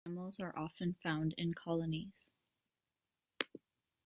[0.03, 2.31] These animals are often found in colonies.